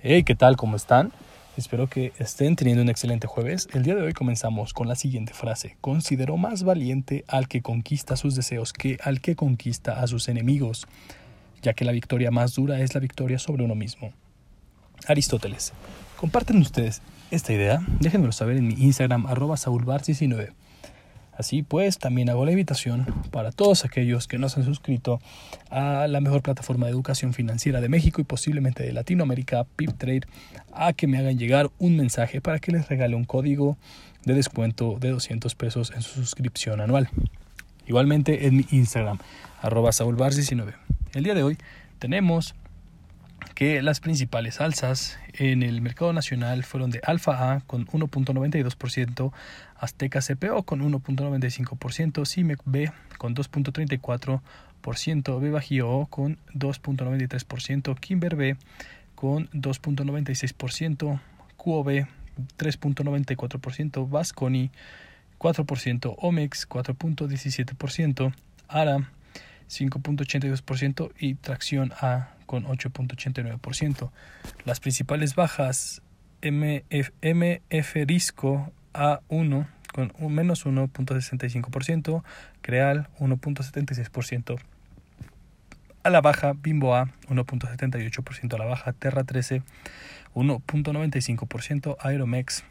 [0.00, 0.56] Hey, ¿qué tal?
[0.56, 1.10] ¿Cómo están?
[1.56, 3.66] Espero que estén teniendo un excelente jueves.
[3.72, 5.76] El día de hoy comenzamos con la siguiente frase.
[5.80, 10.86] Considero más valiente al que conquista sus deseos que al que conquista a sus enemigos,
[11.62, 14.12] ya que la victoria más dura es la victoria sobre uno mismo.
[15.08, 15.72] Aristóteles.
[16.16, 17.02] ¿Comparten ustedes
[17.32, 17.80] esta idea?
[17.98, 20.52] Déjenmelo saber en mi Instagram arroba saulbar19.
[21.38, 25.20] Así pues, también hago la invitación para todos aquellos que no se han suscrito
[25.70, 30.22] a la mejor plataforma de educación financiera de México y posiblemente de Latinoamérica, PipTrade,
[30.72, 33.76] a que me hagan llegar un mensaje para que les regale un código
[34.24, 37.08] de descuento de 200 pesos en su suscripción anual.
[37.86, 39.18] Igualmente en mi Instagram,
[39.62, 40.74] arroba saulbar19.
[41.14, 41.56] El día de hoy
[42.00, 42.56] tenemos
[43.58, 49.32] que las principales alzas en el mercado nacional fueron de Alfa A con 1.92%,
[49.76, 58.56] Azteca CPO con 1.95%, CIMEC B con 2.34%, B Bajío con 2.93%, Kimber B
[59.16, 61.20] con 2.96%,
[61.56, 62.06] QOB
[62.58, 64.70] 3.94%, Vasconi
[65.40, 68.32] 4%, Omex 4.17%,
[68.68, 69.10] ARA
[69.68, 74.10] 5.82% y Tracción A con 8.89%.
[74.64, 76.02] Las principales bajas
[76.42, 82.24] MF, MF Risco A1 con un menos 1.65%,
[82.62, 84.58] Creal 1.76%.
[86.02, 89.62] A la baja, Bimbo A 1.78% a la baja, Terra 13
[90.34, 92.64] 1.95%, Aeromex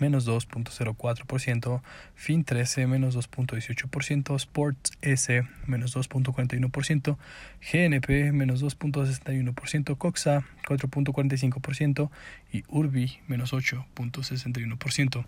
[0.00, 1.82] menos 2.04%,
[2.14, 7.16] Fin 13 menos 2.18%, Sports S menos 2.41%,
[7.60, 12.10] GNP menos 2.61%, Coxa 4.45%
[12.52, 15.24] y Urbi menos 8.61%.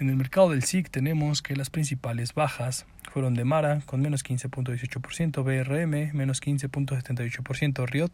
[0.00, 4.24] En el mercado del SIC tenemos que las principales bajas fueron de Mara con menos
[4.24, 8.12] 15.18%, BRM menos 15.78%, Riot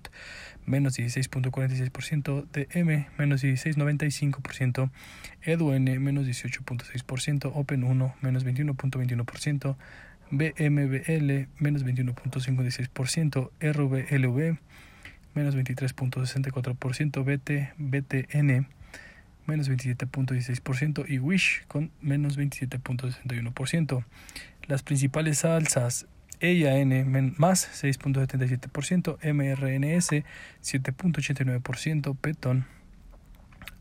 [0.66, 4.90] menos 16.46%, DM menos 16.95%,
[5.42, 9.76] EduN menos 18.6%, Open1 menos 21.21%,
[10.30, 14.58] BMBL menos 21.56%, RVLV
[15.34, 18.66] menos 23.64%, BT, BTN
[19.46, 24.04] menos 27.16% y Wish con menos 27.61%.
[24.66, 26.06] Las principales alzas
[26.40, 30.10] EIAN más 6.77%, MRNS
[30.62, 32.66] 7.89%, Peton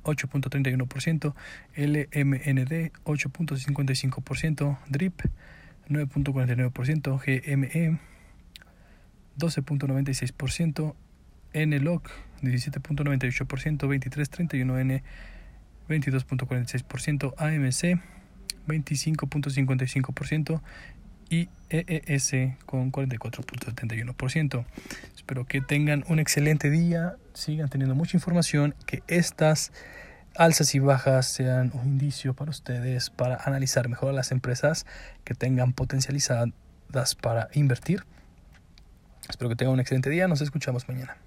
[0.04, 1.34] 8.31%,
[1.76, 5.22] LMND 8.55%, DRIP
[5.90, 8.00] 9.49%, GME
[9.38, 10.96] 12.96%,
[11.54, 12.10] NLOC
[12.42, 15.04] 17.98%, 2331N
[15.88, 18.02] 22.46%, AMC
[18.68, 20.62] 25.55%
[21.30, 22.32] y EES
[22.66, 24.66] con 44.71%.
[25.16, 29.72] Espero que tengan un excelente día, sigan teniendo mucha información, que estas
[30.36, 34.86] alzas y bajas sean un indicio para ustedes para analizar mejor a las empresas
[35.24, 38.04] que tengan potencializadas para invertir.
[39.30, 41.18] Espero que tengan un excelente día, nos escuchamos mañana.